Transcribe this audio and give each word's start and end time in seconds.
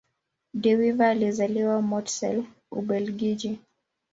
De 0.53 0.75
Wever 0.75 1.07
alizaliwa 1.09 1.81
Mortsel, 1.81 2.43
Ubelgiji. 2.71 3.59